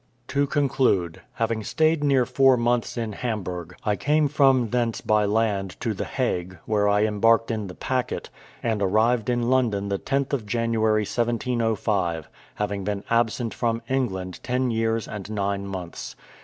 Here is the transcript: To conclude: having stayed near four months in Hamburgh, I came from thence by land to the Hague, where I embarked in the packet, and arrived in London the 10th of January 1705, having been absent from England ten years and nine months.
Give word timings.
To 0.29 0.47
conclude: 0.47 1.21
having 1.33 1.63
stayed 1.63 2.03
near 2.03 2.25
four 2.25 2.57
months 2.57 2.97
in 2.97 3.13
Hamburgh, 3.13 3.75
I 3.85 3.95
came 3.95 4.27
from 4.27 4.71
thence 4.71 4.99
by 4.99 5.25
land 5.25 5.79
to 5.79 5.93
the 5.93 6.05
Hague, 6.05 6.57
where 6.65 6.87
I 6.89 7.05
embarked 7.05 7.51
in 7.51 7.67
the 7.67 7.75
packet, 7.75 8.31
and 8.63 8.81
arrived 8.81 9.29
in 9.29 9.51
London 9.51 9.89
the 9.89 9.99
10th 9.99 10.33
of 10.33 10.47
January 10.47 11.03
1705, 11.05 12.29
having 12.55 12.83
been 12.83 13.03
absent 13.11 13.53
from 13.53 13.83
England 13.87 14.39
ten 14.41 14.71
years 14.71 15.07
and 15.07 15.29
nine 15.29 15.67
months. 15.67 16.15